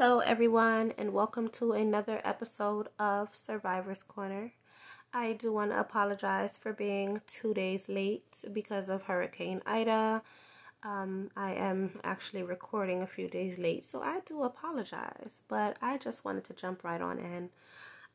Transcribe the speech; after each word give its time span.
Hello, 0.00 0.20
everyone, 0.20 0.92
and 0.96 1.12
welcome 1.12 1.48
to 1.48 1.72
another 1.72 2.20
episode 2.22 2.88
of 3.00 3.34
Survivor's 3.34 4.04
Corner. 4.04 4.52
I 5.12 5.32
do 5.32 5.52
want 5.52 5.72
to 5.72 5.80
apologize 5.80 6.56
for 6.56 6.72
being 6.72 7.20
two 7.26 7.52
days 7.52 7.88
late 7.88 8.44
because 8.52 8.90
of 8.90 9.02
Hurricane 9.02 9.60
Ida. 9.66 10.22
Um, 10.84 11.32
I 11.36 11.54
am 11.54 11.98
actually 12.04 12.44
recording 12.44 13.02
a 13.02 13.08
few 13.08 13.26
days 13.26 13.58
late, 13.58 13.84
so 13.84 14.00
I 14.00 14.20
do 14.24 14.44
apologize, 14.44 15.42
but 15.48 15.76
I 15.82 15.98
just 15.98 16.24
wanted 16.24 16.44
to 16.44 16.54
jump 16.54 16.84
right 16.84 17.02
on 17.02 17.18
in. 17.18 17.50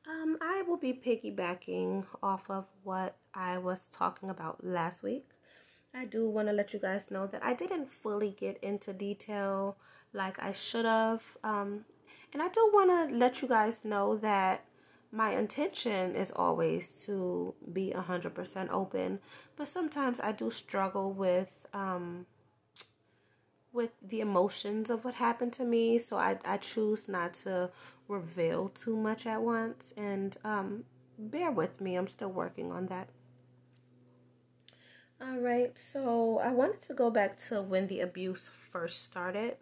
Um, 0.08 0.38
I 0.40 0.62
will 0.66 0.78
be 0.78 0.94
piggybacking 0.94 2.06
off 2.24 2.50
of 2.50 2.64
what 2.84 3.18
I 3.34 3.58
was 3.58 3.88
talking 3.88 4.30
about 4.30 4.64
last 4.64 5.04
week. 5.04 5.28
I 5.94 6.06
do 6.06 6.30
want 6.30 6.48
to 6.48 6.54
let 6.54 6.72
you 6.72 6.80
guys 6.80 7.12
know 7.12 7.28
that 7.28 7.44
I 7.44 7.54
didn't 7.54 7.92
fully 7.92 8.32
get 8.32 8.58
into 8.64 8.94
detail 8.94 9.76
like 10.14 10.42
I 10.42 10.52
should 10.52 10.86
have. 10.86 11.24
Um, 11.44 11.86
and 12.32 12.42
I 12.42 12.48
do 12.50 12.70
want 12.74 13.10
to 13.10 13.16
let 13.16 13.42
you 13.42 13.48
guys 13.48 13.86
know 13.86 14.18
that 14.18 14.66
my 15.12 15.36
intention 15.38 16.16
is 16.16 16.32
always 16.32 17.04
to 17.06 17.54
be 17.72 17.94
100% 17.96 18.70
open, 18.72 19.20
but 19.56 19.68
sometimes 19.68 20.20
I 20.20 20.32
do 20.32 20.50
struggle 20.50 21.14
with 21.14 21.68
um, 21.74 22.26
with 23.72 23.92
the 24.08 24.22
emotions 24.22 24.90
of 24.90 25.04
what 25.04 25.16
happened 25.16 25.52
to 25.54 25.66
me, 25.66 25.98
so 25.98 26.18
I, 26.18 26.38
I 26.46 26.58
choose 26.58 27.10
not 27.10 27.34
to 27.46 27.72
reveal 28.08 28.70
too 28.70 28.96
much 28.96 29.26
at 29.26 29.42
once. 29.42 29.94
And 29.98 30.38
um, 30.44 30.86
bear 31.18 31.50
with 31.52 31.82
me, 31.82 31.96
I'm 31.96 32.08
still 32.08 32.32
working 32.32 32.72
on 32.72 32.86
that. 32.88 33.10
All 35.20 35.40
right, 35.40 35.78
so 35.78 36.40
I 36.40 36.52
wanted 36.52 36.82
to 36.84 36.94
go 36.94 37.10
back 37.10 37.40
to 37.48 37.62
when 37.62 37.88
the 37.88 38.02
abuse 38.02 38.50
first 38.70 39.04
started. 39.06 39.58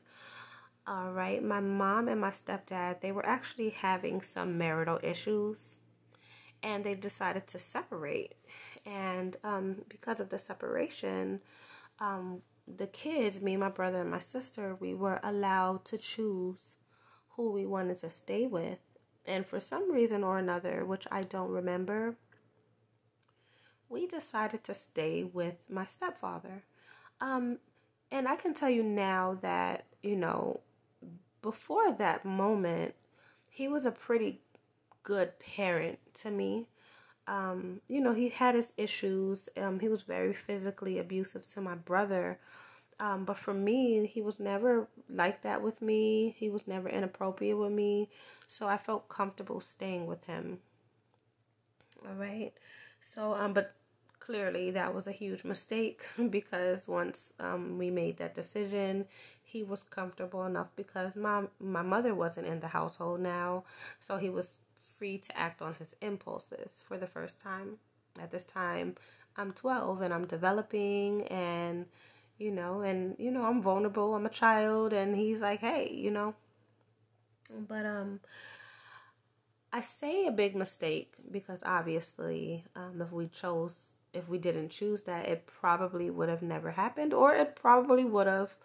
All 0.91 1.13
right, 1.13 1.41
my 1.41 1.61
mom 1.61 2.09
and 2.09 2.19
my 2.19 2.31
stepdad, 2.31 2.99
they 2.99 3.13
were 3.13 3.25
actually 3.25 3.69
having 3.69 4.21
some 4.21 4.57
marital 4.57 4.99
issues 5.01 5.79
and 6.61 6.83
they 6.83 6.95
decided 6.95 7.47
to 7.47 7.59
separate. 7.59 8.35
And 8.85 9.37
um, 9.45 9.83
because 9.87 10.19
of 10.19 10.27
the 10.27 10.37
separation, 10.37 11.39
um, 11.99 12.41
the 12.67 12.87
kids, 12.87 13.41
me, 13.41 13.55
my 13.55 13.69
brother, 13.69 14.01
and 14.01 14.11
my 14.11 14.19
sister, 14.19 14.75
we 14.81 14.93
were 14.93 15.21
allowed 15.23 15.85
to 15.85 15.97
choose 15.97 16.75
who 17.37 17.53
we 17.53 17.65
wanted 17.65 17.99
to 17.99 18.09
stay 18.09 18.45
with. 18.45 18.79
And 19.25 19.45
for 19.45 19.61
some 19.61 19.89
reason 19.89 20.25
or 20.25 20.39
another, 20.39 20.83
which 20.83 21.07
I 21.09 21.21
don't 21.21 21.51
remember, 21.51 22.17
we 23.87 24.07
decided 24.07 24.65
to 24.65 24.73
stay 24.73 25.23
with 25.23 25.69
my 25.69 25.85
stepfather. 25.85 26.65
Um, 27.21 27.59
and 28.11 28.27
I 28.27 28.35
can 28.35 28.53
tell 28.53 28.69
you 28.69 28.83
now 28.83 29.37
that, 29.41 29.85
you 30.03 30.17
know, 30.17 30.59
before 31.41 31.91
that 31.93 32.25
moment, 32.25 32.95
he 33.49 33.67
was 33.67 33.85
a 33.85 33.91
pretty 33.91 34.41
good 35.03 35.37
parent 35.39 35.99
to 36.15 36.31
me. 36.31 36.67
Um, 37.27 37.81
you 37.87 38.01
know, 38.01 38.13
he 38.13 38.29
had 38.29 38.55
his 38.55 38.73
issues. 38.77 39.49
Um, 39.57 39.79
he 39.79 39.89
was 39.89 40.03
very 40.03 40.33
physically 40.33 40.99
abusive 40.99 41.47
to 41.51 41.61
my 41.61 41.75
brother. 41.75 42.39
Um, 42.99 43.25
but 43.25 43.37
for 43.37 43.53
me, 43.53 44.05
he 44.05 44.21
was 44.21 44.39
never 44.39 44.87
like 45.09 45.41
that 45.41 45.61
with 45.61 45.81
me. 45.81 46.35
He 46.37 46.49
was 46.49 46.67
never 46.67 46.87
inappropriate 46.87 47.57
with 47.57 47.71
me. 47.71 48.09
So 48.47 48.67
I 48.67 48.77
felt 48.77 49.09
comfortable 49.09 49.59
staying 49.59 50.05
with 50.05 50.25
him. 50.25 50.59
All 52.07 52.15
right. 52.15 52.51
So, 52.99 53.33
um, 53.33 53.53
but 53.53 53.73
clearly 54.21 54.71
that 54.71 54.95
was 54.95 55.07
a 55.07 55.11
huge 55.11 55.43
mistake 55.43 56.03
because 56.29 56.87
once 56.87 57.33
um, 57.39 57.77
we 57.77 57.91
made 57.91 58.17
that 58.17 58.35
decision, 58.35 59.05
he 59.43 59.63
was 59.63 59.83
comfortable 59.83 60.45
enough 60.45 60.69
because 60.77 61.15
my 61.17 61.43
my 61.59 61.81
mother 61.81 62.15
wasn't 62.15 62.47
in 62.47 62.61
the 62.61 62.69
household 62.69 63.19
now, 63.19 63.65
so 63.99 64.17
he 64.17 64.29
was 64.29 64.59
free 64.97 65.17
to 65.17 65.37
act 65.37 65.61
on 65.61 65.73
his 65.75 65.95
impulses 66.01 66.83
for 66.87 66.97
the 66.97 67.07
first 67.07 67.39
time. 67.39 67.77
At 68.21 68.31
this 68.31 68.45
time, 68.45 68.95
I'm 69.37 69.51
12 69.53 70.01
and 70.01 70.13
I'm 70.13 70.25
developing 70.27 71.27
and 71.27 71.85
you 72.37 72.51
know, 72.51 72.81
and 72.81 73.15
you 73.19 73.31
know, 73.31 73.43
I'm 73.45 73.61
vulnerable. 73.61 74.15
I'm 74.15 74.25
a 74.25 74.29
child 74.29 74.93
and 74.93 75.15
he's 75.15 75.39
like, 75.39 75.59
"Hey, 75.61 75.91
you 75.93 76.11
know." 76.11 76.35
But 77.67 77.85
um 77.85 78.19
I 79.73 79.81
say 79.81 80.27
a 80.27 80.31
big 80.31 80.55
mistake 80.55 81.13
because 81.31 81.63
obviously, 81.63 82.65
um, 82.75 83.01
if 83.01 83.11
we 83.11 83.27
chose 83.27 83.93
if 84.13 84.29
we 84.29 84.37
didn't 84.37 84.69
choose 84.69 85.03
that, 85.03 85.27
it 85.27 85.47
probably 85.47 86.09
would 86.09 86.29
have 86.29 86.41
never 86.41 86.71
happened, 86.71 87.13
or 87.13 87.33
it 87.33 87.55
probably 87.55 88.03
would 88.03 88.27
have. 88.27 88.55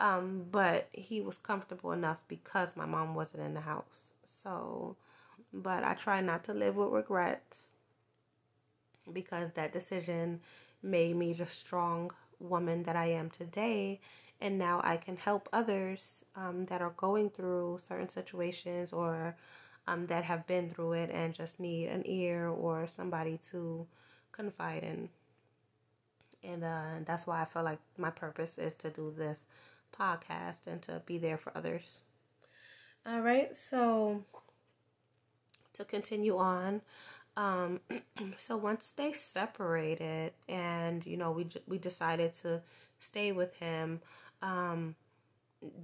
Um, 0.00 0.46
but 0.50 0.88
he 0.92 1.20
was 1.20 1.38
comfortable 1.38 1.92
enough 1.92 2.18
because 2.26 2.76
my 2.76 2.86
mom 2.86 3.14
wasn't 3.14 3.44
in 3.44 3.54
the 3.54 3.60
house. 3.60 4.14
So, 4.24 4.96
but 5.52 5.84
I 5.84 5.94
try 5.94 6.20
not 6.20 6.44
to 6.44 6.54
live 6.54 6.76
with 6.76 6.90
regrets 6.90 7.68
because 9.12 9.52
that 9.52 9.72
decision 9.72 10.40
made 10.82 11.16
me 11.16 11.32
the 11.32 11.46
strong 11.46 12.10
woman 12.40 12.82
that 12.82 12.96
I 12.96 13.06
am 13.06 13.30
today. 13.30 14.00
And 14.40 14.58
now 14.58 14.80
I 14.82 14.96
can 14.96 15.16
help 15.16 15.48
others 15.52 16.24
um, 16.34 16.66
that 16.66 16.82
are 16.82 16.94
going 16.96 17.30
through 17.30 17.80
certain 17.86 18.08
situations 18.08 18.92
or 18.92 19.36
um, 19.86 20.06
that 20.06 20.24
have 20.24 20.46
been 20.48 20.68
through 20.68 20.92
it 20.94 21.10
and 21.10 21.32
just 21.32 21.60
need 21.60 21.88
an 21.88 22.02
ear 22.06 22.48
or 22.48 22.88
somebody 22.88 23.38
to 23.50 23.86
confide 24.32 24.82
in. 24.82 25.08
And 26.42 26.64
uh, 26.64 27.04
that's 27.04 27.26
why 27.26 27.42
I 27.42 27.44
feel 27.44 27.62
like 27.62 27.78
my 27.96 28.10
purpose 28.10 28.58
is 28.58 28.74
to 28.76 28.90
do 28.90 29.14
this 29.16 29.46
podcast 29.96 30.66
and 30.66 30.82
to 30.82 31.02
be 31.06 31.18
there 31.18 31.38
for 31.38 31.56
others. 31.56 32.02
All 33.06 33.20
right, 33.20 33.56
so 33.56 34.24
to 35.72 35.84
continue 35.84 36.36
on, 36.36 36.82
um, 37.36 37.80
so 38.36 38.56
once 38.56 38.90
they 38.90 39.12
separated, 39.12 40.32
and 40.48 41.04
you 41.06 41.16
know 41.16 41.30
we 41.30 41.46
we 41.66 41.78
decided 41.78 42.34
to 42.34 42.62
stay 42.98 43.32
with 43.32 43.54
him. 43.56 44.00
Um, 44.40 44.96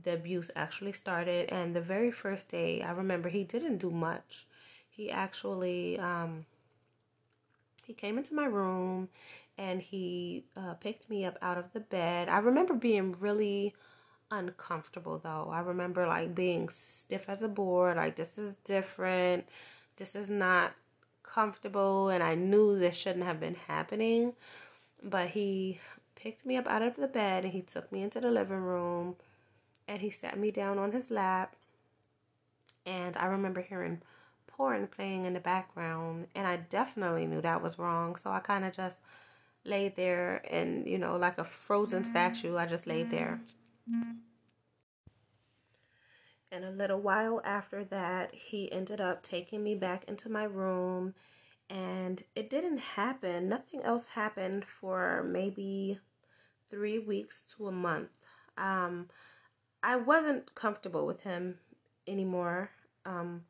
the 0.03 0.15
abuse 0.15 0.51
actually 0.57 0.93
started, 0.93 1.51
and 1.51 1.75
the 1.75 1.81
very 1.81 2.11
first 2.11 2.49
day, 2.49 2.83
I 2.83 2.91
remember 2.93 3.29
he 3.29 3.45
didn't 3.45 3.79
do 3.79 3.91
much. 3.91 4.47
He 4.89 5.11
actually 5.11 5.99
um, 5.99 6.47
he 7.89 7.95
came 7.95 8.19
into 8.19 8.35
my 8.35 8.45
room 8.45 9.09
and 9.57 9.81
he 9.81 10.45
uh, 10.55 10.75
picked 10.75 11.09
me 11.09 11.25
up 11.25 11.39
out 11.41 11.57
of 11.57 11.73
the 11.73 11.81
bed. 11.81 12.29
I 12.29 12.37
remember 12.39 12.75
being 12.75 13.17
really 13.19 13.75
uncomfortable 14.31 15.19
though. 15.19 15.49
I 15.51 15.61
remember 15.61 16.07
like 16.07 16.35
being 16.35 16.69
stiff 16.69 17.31
as 17.31 17.43
a 17.43 17.49
board, 17.49 17.97
like 17.97 18.15
this 18.15 18.37
is 18.37 18.57
different. 18.57 19.49
This 19.97 20.15
is 20.15 20.29
not 20.29 20.75
comfortable 21.23 22.11
and 22.11 22.23
I 22.23 22.35
knew 22.35 22.79
this 22.79 22.95
shouldn't 22.95 23.25
have 23.25 23.41
been 23.41 23.55
happening. 23.55 24.35
But 25.03 25.29
he 25.29 25.81
picked 26.15 26.45
me 26.45 26.59
up 26.59 26.67
out 26.67 26.83
of 26.83 26.97
the 26.97 27.09
bed 27.09 27.45
and 27.45 27.55
he 27.55 27.63
took 27.63 27.91
me 27.91 28.03
into 28.03 28.21
the 28.21 28.31
living 28.31 28.61
room 28.61 29.17
and 29.89 30.03
he 30.03 30.11
sat 30.11 30.39
me 30.39 30.51
down 30.51 30.79
on 30.79 30.93
his 30.93 31.11
lap. 31.11 31.57
And 32.85 33.17
I 33.17 33.25
remember 33.27 33.63
hearing 33.63 34.03
porn 34.59 34.89
playing 34.89 35.25
in 35.25 35.33
the 35.33 35.41
background, 35.41 36.27
and 36.35 36.47
I 36.47 36.57
definitely 36.57 37.27
knew 37.27 37.41
that 37.41 37.63
was 37.63 37.79
wrong. 37.79 38.17
So 38.17 38.31
I 38.31 38.41
kind 38.41 38.65
of 38.65 38.77
just 38.77 39.01
laid 39.65 39.97
there, 39.97 40.43
and 40.51 40.87
you 40.87 40.99
know, 40.99 41.17
like 41.17 41.39
a 41.39 41.45
frozen 41.45 42.05
statue, 42.05 42.57
I 42.57 42.67
just 42.67 42.87
laid 42.87 43.11
there. 43.11 43.41
And 46.51 46.65
a 46.65 46.71
little 46.71 47.01
while 47.01 47.41
after 47.45 47.85
that, 47.85 48.35
he 48.35 48.71
ended 48.73 49.01
up 49.01 49.23
taking 49.23 49.63
me 49.63 49.75
back 49.75 50.05
into 50.09 50.29
my 50.29 50.45
room, 50.45 51.15
and 51.71 52.23
it 52.35 52.51
didn't 52.51 52.79
happen. 52.79 53.49
Nothing 53.49 53.83
else 53.83 54.07
happened 54.07 54.65
for 54.65 55.25
maybe 55.31 56.01
three 56.69 56.99
weeks 56.99 57.45
to 57.57 57.69
a 57.69 57.73
month. 57.73 58.25
Um, 58.57 59.09
I 59.83 59.97
wasn't 59.97 60.55
comfortable 60.55 61.07
with 61.07 61.21
him 61.21 61.59
anymore. 62.09 62.71
Um, 63.07 63.45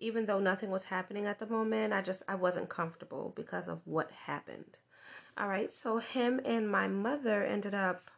even 0.00 0.26
though 0.26 0.38
nothing 0.38 0.70
was 0.70 0.84
happening 0.84 1.26
at 1.26 1.38
the 1.38 1.46
moment, 1.46 1.92
I 1.92 2.02
just 2.02 2.22
I 2.28 2.34
wasn't 2.34 2.68
comfortable 2.68 3.32
because 3.36 3.68
of 3.68 3.80
what 3.84 4.10
happened. 4.10 4.78
All 5.36 5.48
right, 5.48 5.72
so 5.72 5.98
him 5.98 6.40
and 6.44 6.68
my 6.68 6.88
mother 6.88 7.44
ended 7.44 7.74
up 7.74 8.10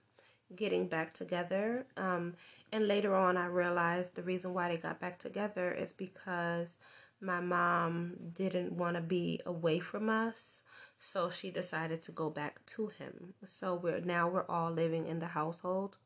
getting 0.54 0.88
back 0.88 1.14
together. 1.14 1.86
Um, 1.96 2.34
and 2.72 2.88
later 2.88 3.14
on, 3.14 3.36
I 3.36 3.46
realized 3.46 4.14
the 4.14 4.22
reason 4.22 4.54
why 4.54 4.68
they 4.68 4.76
got 4.76 5.00
back 5.00 5.18
together 5.18 5.72
is 5.72 5.92
because 5.92 6.74
my 7.20 7.40
mom 7.40 8.16
didn't 8.34 8.72
want 8.72 8.96
to 8.96 9.02
be 9.02 9.40
away 9.44 9.78
from 9.78 10.08
us, 10.08 10.62
so 10.98 11.30
she 11.30 11.50
decided 11.50 12.02
to 12.02 12.12
go 12.12 12.30
back 12.30 12.64
to 12.66 12.86
him. 12.88 13.34
So 13.46 13.74
we're 13.74 14.00
now 14.00 14.28
we're 14.28 14.48
all 14.48 14.70
living 14.70 15.06
in 15.06 15.18
the 15.18 15.26
household. 15.26 15.98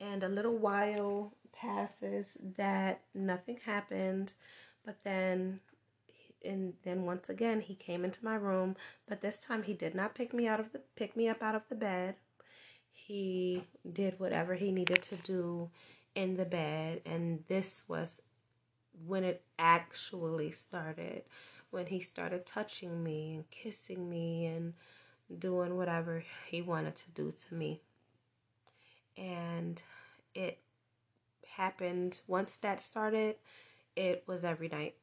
And 0.00 0.22
a 0.22 0.28
little 0.28 0.56
while 0.56 1.32
passes 1.52 2.36
that 2.56 3.00
nothing 3.14 3.58
happened, 3.64 4.34
but 4.84 5.02
then 5.04 5.60
and 6.44 6.74
then 6.84 7.04
once 7.04 7.28
again 7.28 7.60
he 7.60 7.74
came 7.74 8.04
into 8.04 8.24
my 8.24 8.36
room, 8.36 8.76
but 9.08 9.20
this 9.20 9.40
time 9.40 9.64
he 9.64 9.74
did 9.74 9.94
not 9.94 10.14
pick 10.14 10.32
me 10.32 10.46
out 10.46 10.60
of 10.60 10.72
the 10.72 10.80
pick 10.94 11.16
me 11.16 11.28
up 11.28 11.42
out 11.42 11.54
of 11.54 11.62
the 11.68 11.74
bed. 11.74 12.14
He 12.90 13.64
did 13.92 14.18
whatever 14.18 14.54
he 14.54 14.72
needed 14.72 15.02
to 15.04 15.16
do 15.16 15.70
in 16.14 16.36
the 16.36 16.44
bed, 16.44 17.02
and 17.04 17.44
this 17.48 17.84
was 17.88 18.22
when 19.06 19.24
it 19.24 19.42
actually 19.58 20.52
started. 20.52 21.22
When 21.70 21.86
he 21.86 22.00
started 22.00 22.46
touching 22.46 23.02
me 23.04 23.34
and 23.34 23.50
kissing 23.50 24.08
me 24.08 24.46
and 24.46 24.72
doing 25.38 25.76
whatever 25.76 26.24
he 26.46 26.62
wanted 26.62 26.96
to 26.96 27.10
do 27.10 27.32
to 27.48 27.54
me. 27.54 27.82
And 29.18 29.82
it 30.34 30.58
happened 31.46 32.20
once 32.28 32.56
that 32.58 32.80
started, 32.80 33.36
it 33.96 34.22
was 34.26 34.44
every 34.44 34.68
night. 34.68 34.94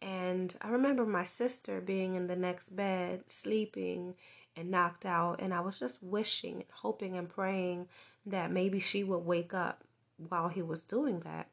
And 0.00 0.54
I 0.60 0.68
remember 0.68 1.04
my 1.04 1.24
sister 1.24 1.80
being 1.80 2.14
in 2.14 2.26
the 2.26 2.36
next 2.36 2.70
bed, 2.76 3.24
sleeping 3.28 4.14
and 4.56 4.70
knocked 4.70 5.04
out. 5.06 5.40
And 5.40 5.52
I 5.52 5.60
was 5.60 5.78
just 5.78 6.02
wishing, 6.02 6.64
hoping, 6.72 7.16
and 7.16 7.28
praying 7.28 7.88
that 8.24 8.50
maybe 8.50 8.80
she 8.80 9.04
would 9.04 9.24
wake 9.26 9.52
up 9.54 9.84
while 10.28 10.48
he 10.48 10.62
was 10.62 10.82
doing 10.84 11.20
that. 11.20 11.48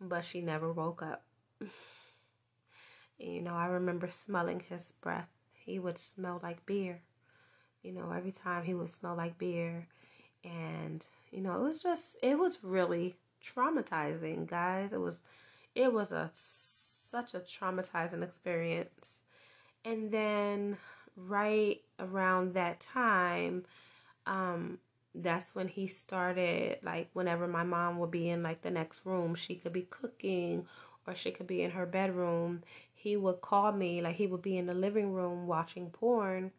But 0.00 0.24
she 0.24 0.40
never 0.40 0.72
woke 0.72 1.02
up. 1.02 1.24
you 3.18 3.42
know, 3.42 3.54
I 3.54 3.66
remember 3.66 4.10
smelling 4.10 4.60
his 4.60 4.92
breath. 4.92 5.28
He 5.52 5.78
would 5.78 5.98
smell 5.98 6.40
like 6.42 6.64
beer. 6.64 7.02
You 7.88 7.94
know, 7.94 8.12
every 8.12 8.32
time 8.32 8.64
he 8.64 8.74
would 8.74 8.90
smell 8.90 9.16
like 9.16 9.38
beer. 9.38 9.86
And, 10.44 11.06
you 11.32 11.40
know, 11.40 11.56
it 11.56 11.62
was 11.62 11.78
just, 11.82 12.18
it 12.22 12.38
was 12.38 12.62
really 12.62 13.16
traumatizing, 13.44 14.46
guys. 14.46 14.92
It 14.92 15.00
was 15.00 15.22
it 15.74 15.92
was 15.92 16.12
a 16.12 16.30
such 16.34 17.34
a 17.34 17.40
traumatizing 17.40 18.22
experience. 18.22 19.24
And 19.84 20.10
then 20.10 20.76
right 21.16 21.80
around 21.98 22.54
that 22.54 22.80
time, 22.80 23.64
um, 24.26 24.78
that's 25.14 25.54
when 25.54 25.68
he 25.68 25.86
started 25.88 26.78
like 26.82 27.10
whenever 27.14 27.48
my 27.48 27.64
mom 27.64 27.98
would 27.98 28.10
be 28.10 28.28
in 28.28 28.42
like 28.42 28.62
the 28.62 28.70
next 28.70 29.06
room, 29.06 29.34
she 29.34 29.56
could 29.56 29.72
be 29.72 29.82
cooking 29.90 30.66
or 31.06 31.14
she 31.14 31.30
could 31.30 31.46
be 31.46 31.62
in 31.62 31.72
her 31.72 31.86
bedroom. 31.86 32.62
He 32.94 33.16
would 33.16 33.40
call 33.40 33.72
me, 33.72 34.02
like 34.02 34.16
he 34.16 34.26
would 34.26 34.42
be 34.42 34.58
in 34.58 34.66
the 34.66 34.74
living 34.74 35.12
room 35.14 35.46
watching 35.46 35.90
porn. 35.90 36.52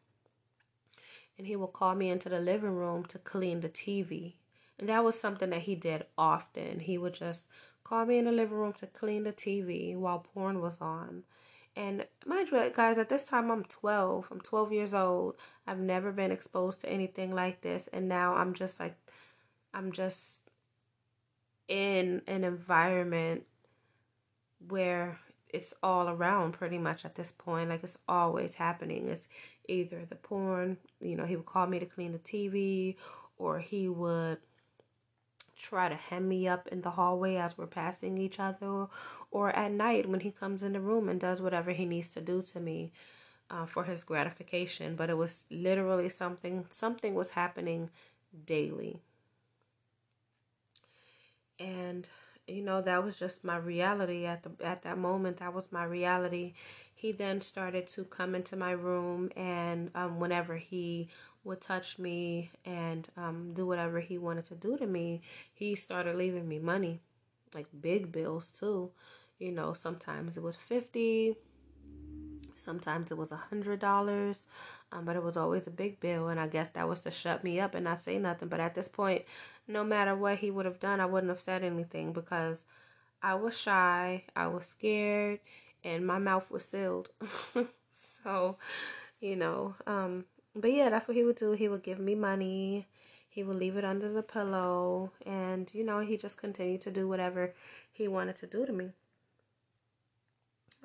And 1.40 1.48
he 1.48 1.56
would 1.56 1.74
call 1.74 1.96
me 1.96 2.10
into 2.10 2.28
the 2.28 2.40
living 2.40 2.76
room 2.76 3.06
to 3.06 3.18
clean 3.18 3.62
the 3.62 3.70
TV. 3.70 4.34
And 4.78 4.90
that 4.90 5.06
was 5.06 5.18
something 5.20 5.50
that 5.52 5.62
he 5.62 5.74
did 5.74 6.06
often. 6.18 6.82
He 6.82 6.98
would 6.98 7.14
just 7.14 7.48
call 7.86 8.06
me 8.06 8.18
in 8.18 8.26
the 8.26 8.32
living 8.32 8.58
room 8.58 8.74
to 8.74 8.88
clean 8.88 9.24
the 9.24 9.32
TV 9.32 9.96
while 9.96 10.20
porn 10.20 10.62
was 10.62 10.76
on. 10.82 11.24
And 11.78 12.06
mind 12.26 12.50
you, 12.52 12.72
guys, 12.76 13.00
at 13.00 13.08
this 13.08 13.24
time 13.24 13.50
I'm 13.50 13.64
12. 13.64 14.28
I'm 14.30 14.42
12 14.42 14.74
years 14.74 14.94
old. 14.94 15.36
I've 15.66 15.80
never 15.80 16.12
been 16.12 16.32
exposed 16.32 16.82
to 16.82 16.90
anything 16.90 17.34
like 17.34 17.62
this. 17.62 17.88
And 17.88 18.10
now 18.10 18.36
I'm 18.36 18.54
just 18.54 18.78
like, 18.78 18.98
I'm 19.74 19.94
just 19.94 20.50
in 21.70 22.22
an 22.28 22.44
environment 22.44 23.44
where 24.68 25.20
it's 25.50 25.74
all 25.82 26.10
around 26.10 26.54
pretty 26.54 26.78
much 26.78 27.06
at 27.06 27.16
this 27.16 27.32
point. 27.32 27.70
Like 27.70 27.84
it's 27.84 27.98
always 28.08 28.56
happening. 28.56 29.08
It's 29.10 29.28
either 29.68 30.06
the 30.06 30.16
porn, 30.16 30.78
you 31.00 31.16
know, 31.16 31.26
he 31.26 31.36
would 31.36 31.46
call 31.46 31.68
me 31.68 31.80
to 31.80 31.86
clean 31.86 32.12
the 32.12 32.20
TV, 32.20 32.96
or 33.38 33.60
he 33.60 33.88
would 33.88 34.38
try 35.58 35.90
to 35.90 35.96
hem 35.96 36.28
me 36.28 36.48
up 36.48 36.68
in 36.68 36.82
the 36.82 36.92
hallway 36.92 37.36
as 37.36 37.58
we're 37.58 37.68
passing 37.68 38.18
each 38.18 38.40
other, 38.40 38.88
or 39.32 39.50
at 39.56 39.72
night 39.72 40.08
when 40.08 40.22
he 40.22 40.32
comes 40.32 40.64
in 40.64 40.74
the 40.74 40.80
room 40.80 41.10
and 41.10 41.20
does 41.20 41.42
whatever 41.42 41.72
he 41.72 41.86
needs 41.86 42.10
to 42.12 42.22
do 42.22 42.42
to 42.42 42.60
me 42.60 42.92
uh, 43.50 43.66
for 43.66 43.84
his 43.84 44.04
gratification. 44.04 44.96
But 44.96 45.10
it 45.10 45.18
was 45.18 45.46
literally 45.50 46.10
something, 46.10 46.66
something 46.70 47.14
was 47.14 47.32
happening 47.32 47.90
daily. 48.46 49.00
And 51.60 52.08
you 52.50 52.64
know 52.64 52.82
that 52.82 53.04
was 53.04 53.18
just 53.18 53.44
my 53.44 53.58
reality 53.58 54.26
at 54.26 54.44
the 54.44 54.52
at 54.66 54.84
that 54.84 54.98
moment. 54.98 55.38
That 55.38 55.54
was 55.54 55.72
my 55.72 55.84
reality. 55.84 56.54
He 56.94 57.12
then 57.12 57.40
started 57.42 57.88
to 57.90 58.04
come 58.04 58.36
into 58.36 58.56
my 58.58 58.72
room 58.72 59.32
and 59.38 59.90
um, 59.96 60.20
whenever 60.20 60.58
he 60.58 61.08
would 61.46 61.62
touch 61.62 61.98
me 61.98 62.52
and 62.66 63.08
um, 63.16 63.54
do 63.54 63.66
whatever 63.66 64.02
he 64.02 64.18
wanted 64.18 64.46
to 64.48 64.56
do 64.56 64.78
to 64.78 64.86
me, 64.86 65.22
he 65.54 65.76
started 65.76 66.18
leaving 66.18 66.48
me 66.48 66.60
money, 66.60 67.00
like 67.54 67.68
big 67.80 68.12
bills 68.12 68.52
too. 68.52 68.92
You 69.40 69.54
know, 69.54 69.74
sometimes 69.74 70.36
it 70.36 70.44
was 70.44 70.56
50 70.58 71.38
sometimes 72.56 73.10
it 73.10 73.18
was 73.18 73.32
a 73.32 73.38
hundred 73.38 73.80
dollars 73.80 74.46
um, 74.92 75.06
but 75.06 75.16
it 75.16 75.24
was 75.24 75.38
always 75.38 75.66
a 75.66 75.72
big 75.72 75.98
bill 76.02 76.28
and 76.28 76.40
i 76.40 76.46
guess 76.48 76.72
that 76.72 76.90
was 76.90 77.00
to 77.00 77.10
shut 77.10 77.42
me 77.42 77.58
up 77.58 77.74
and 77.74 77.86
not 77.86 78.02
say 78.02 78.18
nothing. 78.18 78.50
But 78.50 78.60
at 78.60 78.76
this 78.76 78.90
point 78.90 79.24
no 79.70 79.86
matter 79.86 80.16
what 80.16 80.40
he 80.40 80.52
would 80.52 80.66
have 80.66 80.80
done 80.80 81.00
i 81.00 81.06
wouldn't 81.06 81.30
have 81.32 81.40
said 81.40 81.64
anything 81.64 82.12
because 82.12 82.66
i 83.24 83.34
was 83.36 83.58
shy 83.58 84.24
i 84.36 84.48
was 84.48 84.66
scared 84.66 85.40
and 85.86 86.06
my 86.06 86.20
mouth 86.20 86.52
was 86.52 86.66
sealed 86.66 87.10
so 87.94 88.58
you 89.22 89.36
know 89.38 89.76
um, 89.88 90.26
but 90.56 90.74
yeah, 90.74 90.90
that's 90.90 91.08
what 91.08 91.18
he 91.18 91.24
would 91.24 91.36
do. 91.36 91.52
He 91.54 91.68
would 91.68 91.84
give 91.84 92.00
me 92.00 92.16
money. 92.16 92.88
He 93.30 93.44
would 93.44 93.56
leave 93.56 93.78
it 93.78 93.86
under 93.86 94.12
the 94.12 94.24
pillow. 94.24 95.12
And, 95.26 95.74
you 95.74 95.84
know, 95.84 96.00
he 96.00 96.18
just 96.18 96.38
continued 96.38 96.82
to 96.82 96.92
do 96.92 97.08
whatever 97.08 97.54
he 97.92 98.08
wanted 98.08 98.36
to 98.38 98.48
do 98.48 98.66
to 98.66 98.74
me. 98.74 98.92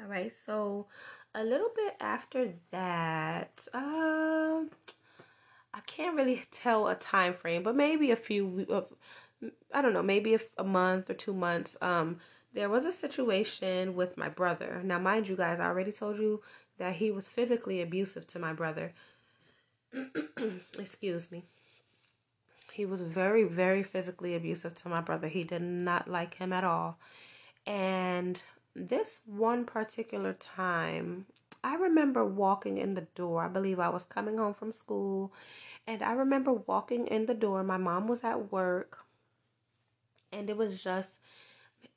All 0.00 0.06
right. 0.06 0.32
So 0.34 0.86
a 1.34 1.42
little 1.42 1.70
bit 1.74 1.94
after 2.00 2.52
that, 2.70 3.66
um, 3.72 4.70
I 5.74 5.80
can't 5.80 6.16
really 6.16 6.44
tell 6.52 6.86
a 6.88 6.94
time 6.94 7.34
frame, 7.34 7.64
but 7.64 7.74
maybe 7.74 8.12
a 8.12 8.16
few 8.16 8.64
of, 8.70 8.86
I 9.72 9.82
don't 9.82 9.92
know, 9.92 10.02
maybe 10.02 10.34
a, 10.34 10.40
a 10.56 10.64
month 10.64 11.10
or 11.10 11.14
two 11.14 11.34
months. 11.34 11.76
Um, 11.80 12.18
there 12.52 12.68
was 12.68 12.86
a 12.86 12.92
situation 12.92 13.96
with 13.96 14.16
my 14.16 14.28
brother. 14.28 14.80
Now, 14.84 15.00
mind 15.00 15.26
you 15.26 15.36
guys, 15.36 15.58
I 15.58 15.66
already 15.66 15.90
told 15.90 16.18
you 16.18 16.42
that 16.78 16.94
he 16.94 17.10
was 17.10 17.28
physically 17.28 17.82
abusive 17.82 18.26
to 18.28 18.38
my 18.38 18.52
brother. 18.52 18.92
excuse 20.78 21.32
me. 21.32 21.44
He 22.72 22.86
was 22.86 23.02
very, 23.02 23.44
very 23.44 23.82
physically 23.82 24.34
abusive 24.34 24.74
to 24.76 24.88
my 24.88 25.00
brother. 25.00 25.28
He 25.28 25.44
did 25.44 25.62
not 25.62 26.08
like 26.08 26.34
him 26.34 26.52
at 26.52 26.64
all. 26.64 26.98
And 27.66 28.40
this 28.74 29.20
one 29.26 29.64
particular 29.64 30.32
time, 30.34 31.26
I 31.64 31.76
remember 31.76 32.24
walking 32.26 32.76
in 32.76 32.92
the 32.94 33.06
door. 33.14 33.42
I 33.42 33.48
believe 33.48 33.80
I 33.80 33.88
was 33.88 34.04
coming 34.04 34.36
home 34.36 34.52
from 34.52 34.74
school. 34.74 35.32
And 35.86 36.02
I 36.02 36.12
remember 36.12 36.52
walking 36.52 37.06
in 37.06 37.24
the 37.24 37.34
door. 37.34 37.64
My 37.64 37.78
mom 37.78 38.06
was 38.06 38.22
at 38.22 38.52
work. 38.52 38.98
And 40.30 40.50
it 40.50 40.58
was 40.58 40.82
just 40.82 41.20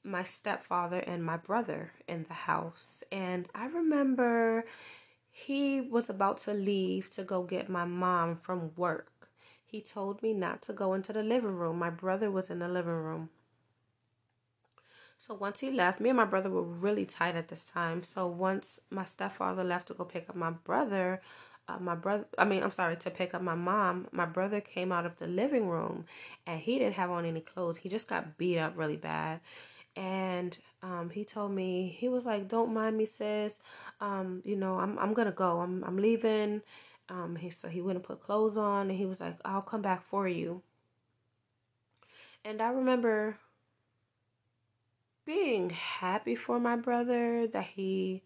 my 0.05 0.23
stepfather 0.23 0.99
and 0.99 1.23
my 1.23 1.35
brother 1.35 1.91
in 2.07 2.25
the 2.29 2.33
house. 2.33 3.03
And 3.11 3.49
I 3.53 3.65
remember 3.65 4.65
he 5.29 5.81
was 5.81 6.09
about 6.09 6.37
to 6.39 6.53
leave 6.53 7.09
to 7.11 7.23
go 7.23 7.43
get 7.43 7.67
my 7.69 7.83
mom 7.83 8.37
from 8.37 8.71
work. 8.77 9.29
He 9.65 9.81
told 9.81 10.23
me 10.23 10.33
not 10.33 10.61
to 10.63 10.73
go 10.73 10.93
into 10.93 11.11
the 11.11 11.23
living 11.23 11.57
room. 11.57 11.77
My 11.77 11.89
brother 11.89 12.31
was 12.31 12.49
in 12.49 12.59
the 12.59 12.69
living 12.69 12.93
room. 12.93 13.29
So 15.17 15.33
once 15.33 15.59
he 15.59 15.71
left, 15.71 15.99
me 15.99 16.09
and 16.09 16.17
my 16.17 16.25
brother 16.25 16.49
were 16.49 16.63
really 16.63 17.05
tight 17.05 17.35
at 17.35 17.47
this 17.47 17.65
time. 17.65 18.03
So 18.03 18.27
once 18.27 18.79
my 18.91 19.03
stepfather 19.05 19.63
left 19.63 19.87
to 19.87 19.93
go 19.95 20.05
pick 20.05 20.29
up 20.29 20.35
my 20.35 20.51
brother, 20.51 21.21
uh, 21.67 21.79
my 21.79 21.95
brother, 21.95 22.25
I 22.37 22.45
mean, 22.45 22.63
I'm 22.63 22.71
sorry, 22.71 22.95
to 22.97 23.09
pick 23.09 23.33
up 23.33 23.41
my 23.41 23.55
mom, 23.55 24.07
my 24.11 24.25
brother 24.25 24.61
came 24.61 24.91
out 24.91 25.05
of 25.05 25.17
the 25.19 25.27
living 25.27 25.67
room 25.67 26.05
and 26.45 26.59
he 26.59 26.77
didn't 26.79 26.93
have 26.95 27.11
on 27.11 27.25
any 27.25 27.41
clothes. 27.41 27.77
He 27.77 27.89
just 27.89 28.07
got 28.07 28.37
beat 28.37 28.59
up 28.59 28.77
really 28.77 28.95
bad 28.97 29.41
and 29.95 30.57
um, 30.83 31.09
he 31.09 31.25
told 31.25 31.51
me 31.51 31.89
he 31.99 32.07
was 32.09 32.25
like, 32.25 32.47
"Don't 32.47 32.73
mind 32.73 32.97
me, 32.97 33.05
sis. 33.05 33.59
Um, 33.99 34.41
you 34.45 34.55
know, 34.55 34.79
I'm 34.79 34.97
I'm 34.99 35.13
gonna 35.13 35.31
go. 35.31 35.59
I'm 35.59 35.83
I'm 35.83 35.97
leaving." 35.97 36.61
Um, 37.09 37.35
he 37.35 37.49
so 37.49 37.67
he 37.69 37.81
wouldn't 37.81 38.05
put 38.05 38.21
clothes 38.21 38.57
on, 38.57 38.89
and 38.89 38.97
he 38.97 39.05
was 39.05 39.19
like, 39.21 39.37
"I'll 39.45 39.61
come 39.61 39.81
back 39.81 40.03
for 40.05 40.27
you." 40.27 40.61
And 42.45 42.61
I 42.61 42.69
remember 42.69 43.37
being 45.27 45.69
happy 45.71 46.35
for 46.35 46.57
my 46.57 46.77
brother 46.77 47.47
that 47.47 47.65
he 47.65 48.23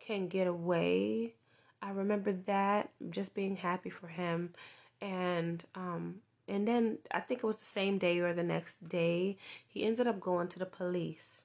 can 0.00 0.26
get 0.26 0.48
away. 0.48 1.34
I 1.80 1.90
remember 1.90 2.32
that 2.46 2.90
just 3.10 3.32
being 3.32 3.54
happy 3.54 3.90
for 3.90 4.08
him, 4.08 4.52
and 5.00 5.62
um, 5.76 6.16
and 6.48 6.66
then 6.66 6.98
I 7.12 7.20
think 7.20 7.38
it 7.40 7.46
was 7.46 7.58
the 7.58 7.64
same 7.64 7.98
day 7.98 8.18
or 8.18 8.34
the 8.34 8.42
next 8.42 8.88
day, 8.88 9.36
he 9.68 9.84
ended 9.84 10.08
up 10.08 10.20
going 10.20 10.48
to 10.48 10.58
the 10.58 10.66
police, 10.66 11.44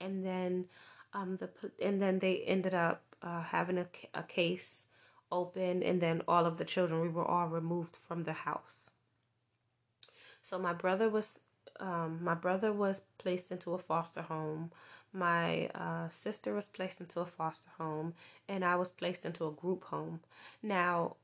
and 0.00 0.24
then 0.24 0.66
um 1.12 1.36
the 1.38 1.50
and 1.82 2.00
then 2.00 2.20
they 2.20 2.44
ended 2.46 2.74
up 2.74 3.02
uh, 3.22 3.42
having 3.42 3.78
a 3.78 3.86
a 4.14 4.22
case 4.22 4.86
open, 5.32 5.82
and 5.82 6.00
then 6.00 6.22
all 6.28 6.46
of 6.46 6.58
the 6.58 6.64
children 6.64 7.00
we 7.00 7.08
were 7.08 7.26
all 7.26 7.48
removed 7.48 7.96
from 7.96 8.22
the 8.22 8.32
house. 8.32 8.90
So 10.42 10.60
my 10.60 10.74
brother 10.74 11.08
was 11.08 11.40
um, 11.80 12.18
my 12.22 12.34
brother 12.34 12.72
was 12.72 13.02
placed 13.18 13.52
into 13.52 13.74
a 13.74 13.78
foster 13.78 14.22
home. 14.22 14.70
My 15.12 15.66
uh, 15.68 16.08
sister 16.10 16.54
was 16.54 16.68
placed 16.68 17.00
into 17.00 17.20
a 17.20 17.26
foster 17.26 17.70
home, 17.78 18.14
and 18.48 18.64
I 18.64 18.76
was 18.76 18.90
placed 18.90 19.24
into 19.24 19.46
a 19.46 19.52
group 19.52 19.84
home. 19.84 20.20
Now, 20.62 21.16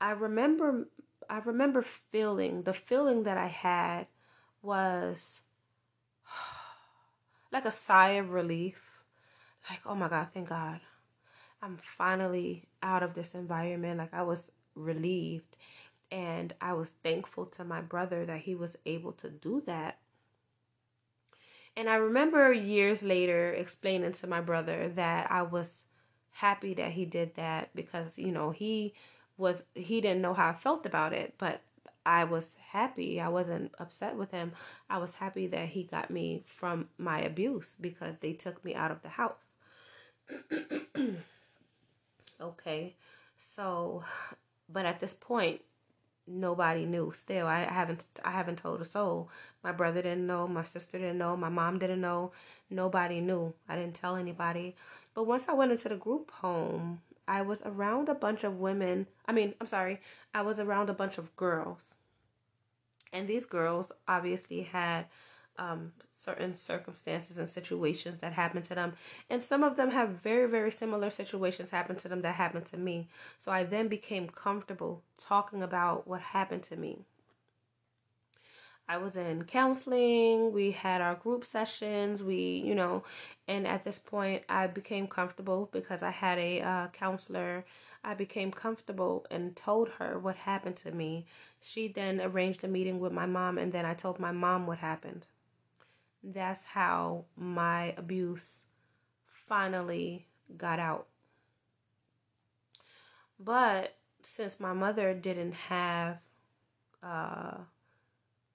I 0.00 0.12
remember 0.12 0.88
I 1.28 1.38
remember 1.40 1.82
feeling 1.82 2.62
the 2.62 2.72
feeling 2.72 3.24
that 3.24 3.36
I 3.36 3.48
had 3.48 4.06
was 4.62 5.42
like 7.52 7.64
a 7.64 7.72
sigh 7.72 8.10
of 8.10 8.32
relief. 8.32 9.02
Like, 9.68 9.80
oh 9.86 9.94
my 9.94 10.08
God, 10.08 10.28
thank 10.32 10.48
God. 10.48 10.80
I'm 11.60 11.78
finally 11.98 12.64
out 12.82 13.02
of 13.02 13.14
this 13.14 13.34
environment. 13.34 13.98
Like, 13.98 14.14
I 14.14 14.22
was 14.22 14.50
relieved. 14.74 15.56
And 16.10 16.54
I 16.60 16.72
was 16.72 16.94
thankful 17.02 17.46
to 17.46 17.64
my 17.64 17.80
brother 17.80 18.24
that 18.26 18.40
he 18.40 18.54
was 18.54 18.76
able 18.86 19.12
to 19.12 19.28
do 19.28 19.62
that. 19.66 19.98
And 21.76 21.88
I 21.88 21.96
remember 21.96 22.52
years 22.52 23.02
later 23.02 23.52
explaining 23.52 24.12
to 24.12 24.26
my 24.26 24.40
brother 24.40 24.90
that 24.96 25.30
I 25.30 25.42
was 25.42 25.84
happy 26.30 26.74
that 26.74 26.92
he 26.92 27.04
did 27.04 27.34
that 27.34 27.70
because, 27.74 28.18
you 28.18 28.32
know, 28.32 28.50
he 28.50 28.94
was, 29.36 29.62
he 29.74 30.00
didn't 30.00 30.22
know 30.22 30.34
how 30.34 30.48
I 30.48 30.54
felt 30.54 30.86
about 30.86 31.12
it, 31.12 31.34
but 31.38 31.60
I 32.08 32.24
was 32.24 32.56
happy. 32.70 33.20
I 33.20 33.28
wasn't 33.28 33.72
upset 33.78 34.16
with 34.16 34.30
him. 34.30 34.52
I 34.88 34.96
was 34.98 35.14
happy 35.14 35.46
that 35.48 35.68
he 35.68 35.82
got 35.82 36.10
me 36.10 36.42
from 36.46 36.88
my 36.96 37.20
abuse 37.20 37.76
because 37.78 38.18
they 38.20 38.32
took 38.32 38.64
me 38.64 38.74
out 38.74 38.90
of 38.90 39.02
the 39.02 39.10
house. 39.10 39.44
okay. 42.40 42.96
So, 43.36 44.04
but 44.70 44.86
at 44.86 45.00
this 45.00 45.14
point, 45.14 45.60
nobody 46.28 46.84
knew. 46.86 47.12
Still 47.14 47.46
i 47.46 47.60
haven't 47.60 48.08
i 48.24 48.30
haven't 48.30 48.58
told 48.58 48.80
a 48.80 48.84
soul. 48.84 49.30
My 49.64 49.72
brother 49.72 50.02
didn't 50.02 50.26
know 50.26 50.46
my 50.46 50.62
sister 50.62 50.98
didn't 50.98 51.18
know 51.18 51.36
my 51.36 51.48
mom 51.48 51.78
didn't 51.78 52.00
know. 52.00 52.32
Nobody 52.70 53.20
knew. 53.20 53.54
I 53.68 53.76
didn't 53.76 53.94
tell 53.94 54.16
anybody. 54.16 54.76
But 55.14 55.24
once 55.24 55.48
i 55.48 55.52
went 55.52 55.72
into 55.72 55.88
the 55.88 55.96
group 55.96 56.30
home 56.30 57.00
i 57.26 57.42
was 57.42 57.62
around 57.64 58.08
a 58.08 58.14
bunch 58.14 58.44
of 58.44 58.58
women 58.58 59.06
i 59.26 59.32
mean 59.32 59.52
i'm 59.60 59.66
sorry 59.66 60.00
i 60.32 60.40
was 60.40 60.60
around 60.60 60.90
a 60.90 60.94
bunch 60.94 61.18
of 61.18 61.34
girls. 61.36 61.94
And 63.12 63.26
these 63.26 63.46
girls 63.46 63.90
obviously 64.06 64.62
had 64.62 65.06
um, 65.58 65.92
certain 66.12 66.56
circumstances 66.56 67.38
and 67.38 67.50
situations 67.50 68.20
that 68.20 68.32
happened 68.32 68.64
to 68.64 68.74
them. 68.74 68.94
And 69.28 69.42
some 69.42 69.62
of 69.62 69.76
them 69.76 69.90
have 69.90 70.10
very, 70.22 70.48
very 70.48 70.70
similar 70.70 71.10
situations 71.10 71.70
happen 71.70 71.96
to 71.96 72.08
them 72.08 72.22
that 72.22 72.34
happened 72.34 72.66
to 72.66 72.76
me. 72.76 73.08
So 73.38 73.52
I 73.52 73.64
then 73.64 73.88
became 73.88 74.28
comfortable 74.28 75.02
talking 75.18 75.62
about 75.62 76.06
what 76.06 76.20
happened 76.20 76.62
to 76.64 76.76
me. 76.76 77.00
I 78.90 78.96
was 78.96 79.16
in 79.16 79.44
counseling, 79.44 80.50
we 80.50 80.70
had 80.70 81.02
our 81.02 81.14
group 81.14 81.44
sessions, 81.44 82.24
we, 82.24 82.62
you 82.64 82.74
know, 82.74 83.04
and 83.46 83.66
at 83.66 83.82
this 83.82 83.98
point 83.98 84.44
I 84.48 84.66
became 84.66 85.06
comfortable 85.06 85.68
because 85.72 86.02
I 86.02 86.10
had 86.10 86.38
a 86.38 86.62
uh, 86.62 86.86
counselor 86.88 87.66
I 88.04 88.14
became 88.14 88.52
comfortable 88.52 89.26
and 89.30 89.56
told 89.56 89.88
her 89.98 90.18
what 90.18 90.36
happened 90.36 90.76
to 90.78 90.92
me. 90.92 91.26
She 91.60 91.88
then 91.88 92.20
arranged 92.20 92.62
a 92.64 92.68
meeting 92.68 93.00
with 93.00 93.12
my 93.12 93.26
mom, 93.26 93.58
and 93.58 93.72
then 93.72 93.84
I 93.84 93.94
told 93.94 94.20
my 94.20 94.32
mom 94.32 94.66
what 94.66 94.78
happened. 94.78 95.26
That's 96.22 96.64
how 96.64 97.24
my 97.36 97.94
abuse 97.96 98.64
finally 99.46 100.26
got 100.56 100.78
out. 100.78 101.06
But 103.38 103.96
since 104.22 104.58
my 104.58 104.72
mother 104.72 105.14
didn't 105.14 105.54
have 105.54 106.18
uh, 107.02 107.58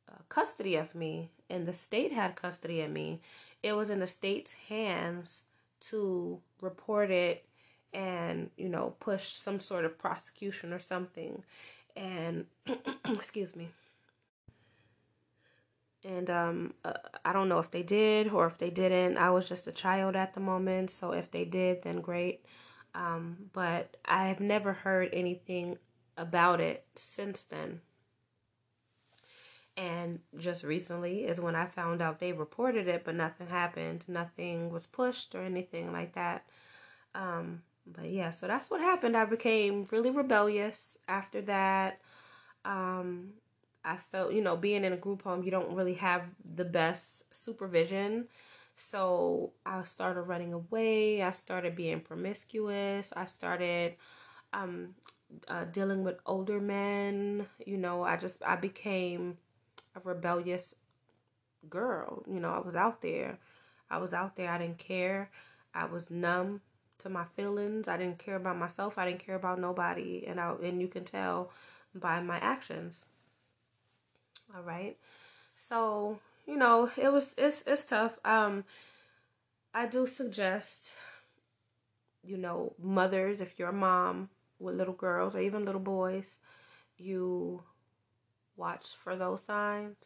uh 0.09 0.21
custody 0.27 0.75
of 0.75 0.93
me 0.93 1.31
and 1.49 1.65
the 1.65 1.73
state 1.73 2.11
had 2.11 2.35
custody 2.35 2.81
of 2.81 2.91
me, 2.91 3.21
it 3.61 3.75
was 3.75 3.89
in 3.89 3.99
the 3.99 4.07
state's 4.07 4.53
hands 4.53 5.43
to 5.79 6.39
report 6.61 7.11
it 7.11 7.45
and 7.93 8.49
you 8.57 8.69
know 8.69 8.95
push 8.99 9.29
some 9.29 9.59
sort 9.59 9.85
of 9.85 9.97
prosecution 9.97 10.73
or 10.73 10.79
something 10.79 11.43
and 11.95 12.45
excuse 13.09 13.55
me 13.55 13.69
and 16.05 16.29
um 16.29 16.73
uh, 16.83 16.93
i 17.25 17.33
don't 17.33 17.49
know 17.49 17.59
if 17.59 17.71
they 17.71 17.83
did 17.83 18.27
or 18.29 18.45
if 18.45 18.57
they 18.57 18.69
didn't. 18.69 19.17
I 19.17 19.29
was 19.29 19.47
just 19.47 19.67
a 19.67 19.71
child 19.71 20.15
at 20.15 20.33
the 20.33 20.39
moment 20.39 20.91
so 20.91 21.11
if 21.11 21.31
they 21.31 21.45
did 21.45 21.83
then 21.83 22.01
great. 22.01 22.45
Um 22.95 23.49
but 23.53 23.97
i 24.05 24.27
have 24.27 24.39
never 24.39 24.73
heard 24.73 25.09
anything 25.13 25.77
about 26.17 26.61
it 26.61 26.85
since 26.95 27.43
then. 27.45 27.81
And 29.75 30.19
just 30.37 30.63
recently 30.63 31.25
is 31.25 31.41
when 31.41 31.55
i 31.55 31.65
found 31.65 32.01
out 32.01 32.19
they 32.19 32.33
reported 32.33 32.87
it 32.87 33.03
but 33.05 33.15
nothing 33.15 33.47
happened. 33.47 34.05
Nothing 34.07 34.69
was 34.71 34.85
pushed 34.85 35.35
or 35.35 35.41
anything 35.41 35.91
like 35.91 36.13
that. 36.13 36.45
Um 37.15 37.61
but 37.85 38.09
yeah, 38.09 38.31
so 38.31 38.47
that's 38.47 38.69
what 38.71 38.81
happened. 38.81 39.17
I 39.17 39.25
became 39.25 39.87
really 39.91 40.09
rebellious 40.09 40.97
after 41.07 41.41
that. 41.41 41.99
Um, 42.65 43.33
I 43.85 43.97
felt, 44.11 44.33
you 44.33 44.41
know, 44.41 44.55
being 44.55 44.83
in 44.83 44.93
a 44.93 44.97
group 44.97 45.23
home, 45.23 45.43
you 45.43 45.51
don't 45.51 45.75
really 45.75 45.95
have 45.95 46.23
the 46.55 46.65
best 46.65 47.23
supervision. 47.35 48.27
So 48.75 49.51
I 49.65 49.83
started 49.83 50.21
running 50.21 50.53
away. 50.53 51.21
I 51.21 51.31
started 51.31 51.75
being 51.75 51.99
promiscuous. 52.01 53.13
I 53.15 53.25
started 53.25 53.95
um, 54.53 54.95
uh, 55.47 55.65
dealing 55.65 56.03
with 56.03 56.17
older 56.25 56.59
men. 56.59 57.47
You 57.65 57.77
know, 57.77 58.03
I 58.03 58.17
just, 58.17 58.41
I 58.45 58.55
became 58.55 59.37
a 59.95 59.99
rebellious 60.03 60.75
girl. 61.69 62.23
You 62.27 62.39
know, 62.39 62.51
I 62.51 62.59
was 62.59 62.75
out 62.75 63.01
there. 63.01 63.37
I 63.89 63.97
was 63.97 64.13
out 64.13 64.35
there. 64.35 64.49
I 64.49 64.57
didn't 64.57 64.79
care. 64.79 65.29
I 65.73 65.85
was 65.85 66.09
numb 66.09 66.61
to 66.99 67.09
my 67.09 67.25
feelings. 67.35 67.87
I 67.87 67.97
didn't 67.97 68.19
care 68.19 68.35
about 68.35 68.57
myself. 68.57 68.97
I 68.97 69.05
didn't 69.05 69.25
care 69.25 69.35
about 69.35 69.59
nobody. 69.59 70.25
And 70.27 70.39
I 70.39 70.53
and 70.63 70.81
you 70.81 70.87
can 70.87 71.03
tell 71.05 71.51
by 71.93 72.21
my 72.21 72.37
actions. 72.37 73.05
All 74.55 74.61
right. 74.61 74.97
So, 75.55 76.19
you 76.47 76.57
know, 76.57 76.91
it 76.97 77.11
was 77.11 77.35
it's 77.37 77.65
it's 77.67 77.85
tough. 77.85 78.19
Um 78.25 78.65
I 79.73 79.85
do 79.87 80.07
suggest 80.07 80.95
you 82.23 82.37
know, 82.37 82.73
mothers, 82.81 83.41
if 83.41 83.59
you're 83.59 83.69
a 83.69 83.73
mom 83.73 84.29
with 84.59 84.75
little 84.75 84.93
girls 84.93 85.35
or 85.35 85.39
even 85.39 85.65
little 85.65 85.81
boys, 85.81 86.37
you 86.97 87.63
watch 88.57 88.89
for 89.03 89.15
those 89.15 89.43
signs. 89.43 89.97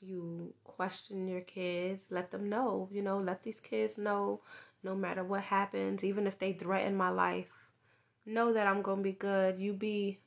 You 0.00 0.54
question 0.64 1.26
your 1.28 1.40
kids, 1.42 2.06
let 2.10 2.30
them 2.30 2.48
know, 2.48 2.88
you 2.92 3.02
know, 3.02 3.18
let 3.18 3.42
these 3.42 3.60
kids 3.60 3.98
know 3.98 4.40
no 4.82 4.94
matter 4.94 5.24
what 5.24 5.42
happens, 5.42 6.04
even 6.04 6.26
if 6.26 6.38
they 6.38 6.52
threaten 6.52 6.96
my 6.96 7.08
life. 7.10 7.50
Know 8.26 8.52
that 8.52 8.66
I'm 8.66 8.82
going 8.82 8.98
to 8.98 9.02
be 9.04 9.12
good. 9.12 9.60
You 9.60 9.72
be 9.74 10.20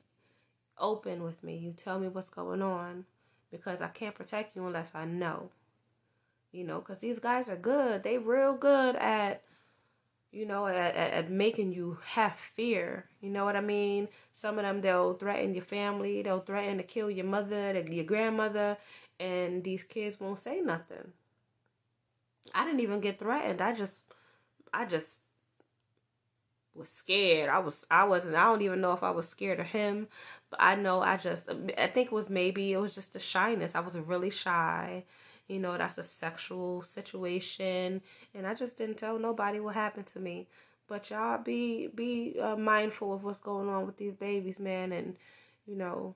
open 0.82 1.24
with 1.24 1.44
me. 1.44 1.58
You 1.58 1.72
tell 1.72 2.00
me 2.00 2.08
what's 2.10 2.30
going 2.30 2.62
on 2.62 3.06
because 3.52 3.82
I 3.82 3.88
can't 3.88 4.16
protect 4.16 4.56
you 4.56 4.66
unless 4.66 4.92
I 4.94 5.06
know. 5.06 5.52
You 6.52 6.66
know, 6.66 6.80
because 6.80 7.00
these 7.00 7.20
guys 7.20 7.50
are 7.50 7.56
good. 7.56 8.04
They 8.04 8.18
real 8.18 8.54
good 8.54 8.98
at, 8.98 9.44
you 10.32 10.46
know, 10.46 10.68
at, 10.68 10.76
at, 10.76 11.14
at 11.14 11.32
making 11.32 11.72
you 11.72 12.00
have 12.04 12.34
fear. 12.34 13.06
You 13.22 13.30
know 13.30 13.46
what 13.46 13.56
I 13.56 13.62
mean? 13.62 14.10
Some 14.34 14.58
of 14.60 14.64
them, 14.64 14.82
they'll 14.82 15.14
threaten 15.14 15.54
your 15.54 15.64
family. 15.64 16.22
They'll 16.22 16.42
threaten 16.42 16.78
to 16.78 16.84
kill 16.84 17.10
your 17.10 17.26
mother, 17.26 17.80
your 17.90 18.04
grandmother. 18.04 18.78
And 19.20 19.64
these 19.64 19.84
kids 19.84 20.20
won't 20.20 20.40
say 20.40 20.60
nothing. 20.60 21.14
I 22.54 22.66
didn't 22.66 22.82
even 22.82 23.00
get 23.00 23.20
threatened. 23.20 23.62
I 23.62 23.74
just 23.74 24.00
I 24.74 24.86
just 24.86 25.22
was 26.74 26.90
scared. 26.90 27.50
I 27.50 27.60
was 27.60 27.86
I 27.90 28.06
wasn't 28.06 28.36
I 28.36 28.46
don't 28.46 28.62
even 28.62 28.82
know 28.82 28.94
if 28.94 29.04
I 29.04 29.12
was 29.12 29.28
scared 29.28 29.60
of 29.60 29.68
him, 29.68 30.08
but 30.52 30.62
I 30.62 30.76
know 30.76 31.02
I 31.02 31.18
just 31.18 31.50
I 31.80 31.88
think 31.88 32.08
it 32.08 32.14
was 32.14 32.30
maybe 32.30 32.74
it 32.74 32.78
was 32.78 32.96
just 32.96 33.14
the 33.14 33.20
shyness. 33.20 33.76
I 33.76 33.80
was 33.82 33.98
really 33.98 34.30
shy. 34.30 35.06
You 35.48 35.60
know, 35.60 35.78
that's 35.78 35.98
a 35.98 36.04
sexual 36.04 36.84
situation 36.84 38.02
and 38.36 38.48
I 38.48 38.54
just 38.54 38.78
didn't 38.78 38.98
tell 38.98 39.20
nobody 39.20 39.60
what 39.60 39.76
happened 39.76 40.08
to 40.08 40.20
me. 40.20 40.48
But 40.88 41.10
y'all 41.10 41.40
be 41.42 41.88
be 41.88 42.38
uh, 42.42 42.58
mindful 42.58 43.14
of 43.14 43.24
what's 43.24 43.40
going 43.40 43.70
on 43.70 43.86
with 43.88 43.98
these 43.98 44.14
babies, 44.16 44.60
man, 44.60 44.92
and 44.92 45.16
you 45.66 45.76
know, 45.78 46.16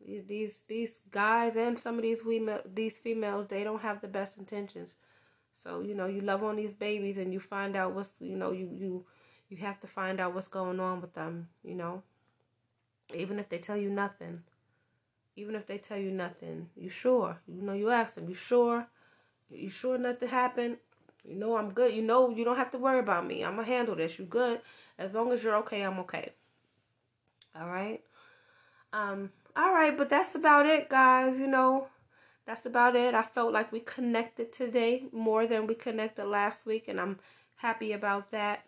these 0.00 0.62
these 0.68 1.00
guys 1.10 1.56
and 1.56 1.78
some 1.78 1.96
of 1.96 2.02
these 2.02 2.20
female 2.22 2.60
these 2.72 2.98
females, 2.98 3.48
they 3.48 3.64
don't 3.64 3.82
have 3.82 4.00
the 4.00 4.08
best 4.08 4.38
intentions. 4.38 4.96
So, 5.54 5.80
you 5.80 5.94
know, 5.94 6.06
you 6.06 6.20
love 6.20 6.44
on 6.44 6.56
these 6.56 6.72
babies 6.72 7.18
and 7.18 7.32
you 7.32 7.40
find 7.40 7.76
out 7.76 7.92
what's, 7.94 8.14
you 8.20 8.36
know, 8.36 8.52
you 8.52 8.70
you 8.72 9.06
you 9.48 9.56
have 9.58 9.80
to 9.80 9.86
find 9.88 10.20
out 10.20 10.34
what's 10.34 10.48
going 10.48 10.80
on 10.80 11.00
with 11.00 11.14
them, 11.14 11.48
you 11.64 11.74
know. 11.74 12.02
Even 13.14 13.38
if 13.38 13.48
they 13.48 13.58
tell 13.58 13.76
you 13.76 13.90
nothing. 13.90 14.42
Even 15.36 15.54
if 15.54 15.66
they 15.66 15.78
tell 15.78 15.98
you 15.98 16.10
nothing. 16.10 16.68
You 16.76 16.88
sure? 16.88 17.38
You 17.46 17.62
know, 17.62 17.72
you 17.72 17.90
ask 17.90 18.14
them, 18.14 18.28
you 18.28 18.34
sure? 18.34 18.86
You 19.50 19.70
sure 19.70 19.96
nothing 19.98 20.28
happened? 20.28 20.78
You 21.24 21.36
know 21.36 21.56
I'm 21.56 21.72
good. 21.72 21.92
You 21.94 22.02
know 22.02 22.30
you 22.30 22.44
don't 22.44 22.56
have 22.56 22.70
to 22.72 22.78
worry 22.78 22.98
about 22.98 23.26
me. 23.26 23.44
I'm 23.44 23.56
gonna 23.56 23.66
handle 23.66 23.94
this. 23.94 24.18
You 24.18 24.24
good. 24.24 24.60
As 24.98 25.12
long 25.12 25.32
as 25.32 25.42
you're 25.42 25.56
okay, 25.56 25.82
I'm 25.82 25.98
okay. 26.00 26.32
All 27.58 27.68
right. 27.68 28.02
Um, 28.92 29.30
all 29.56 29.74
right, 29.74 29.96
but 29.96 30.08
that's 30.08 30.34
about 30.34 30.66
it, 30.66 30.88
guys. 30.88 31.38
You 31.40 31.46
know, 31.46 31.88
that's 32.46 32.66
about 32.66 32.96
it. 32.96 33.14
I 33.14 33.22
felt 33.22 33.52
like 33.52 33.72
we 33.72 33.80
connected 33.80 34.52
today 34.52 35.04
more 35.12 35.46
than 35.46 35.66
we 35.66 35.74
connected 35.74 36.26
last 36.26 36.64
week, 36.64 36.88
and 36.88 37.00
I'm 37.00 37.18
happy 37.56 37.92
about 37.92 38.30
that. 38.30 38.64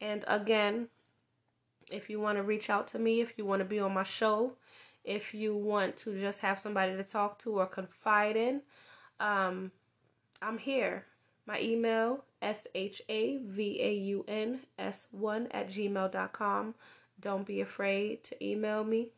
And 0.00 0.24
again, 0.26 0.88
if 1.90 2.08
you 2.10 2.20
want 2.20 2.38
to 2.38 2.42
reach 2.42 2.70
out 2.70 2.86
to 2.88 2.98
me, 2.98 3.20
if 3.20 3.36
you 3.36 3.44
want 3.44 3.60
to 3.60 3.64
be 3.64 3.80
on 3.80 3.94
my 3.94 4.02
show, 4.02 4.52
if 5.04 5.34
you 5.34 5.56
want 5.56 5.96
to 5.98 6.18
just 6.18 6.40
have 6.40 6.58
somebody 6.58 6.96
to 6.96 7.04
talk 7.04 7.38
to 7.40 7.58
or 7.58 7.66
confide 7.66 8.36
in, 8.36 8.62
um, 9.20 9.72
I'm 10.40 10.58
here. 10.58 11.06
My 11.46 11.60
email, 11.60 12.24
S-H-A-V-A-U-N-S1 12.40 13.06
at 15.50 15.70
gmail.com. 15.70 16.74
Don't 17.20 17.46
be 17.46 17.60
afraid 17.60 18.24
to 18.24 18.44
email 18.44 18.84
me. 18.84 19.10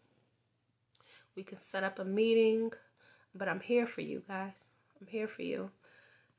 We 1.37 1.43
can 1.43 1.59
set 1.59 1.85
up 1.85 1.99
a 1.99 2.05
meeting, 2.05 2.73
but 3.35 3.49
I'm 3.49 3.61
here 3.61 3.87
for 3.87 4.01
you 4.01 4.23
guys. 4.27 4.53
I'm 5.01 5.07
here 5.07 5.29
for 5.29 5.43
you. 5.43 5.71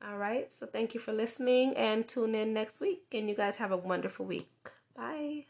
All 0.04 0.18
right. 0.18 0.52
So 0.52 0.66
thank 0.66 0.94
you 0.94 1.00
for 1.00 1.12
listening 1.12 1.76
and 1.76 2.06
tune 2.06 2.34
in 2.34 2.52
next 2.52 2.80
week. 2.80 3.04
And 3.12 3.28
you 3.28 3.34
guys 3.34 3.56
have 3.56 3.72
a 3.72 3.76
wonderful 3.76 4.26
week. 4.26 4.50
Bye. 4.94 5.46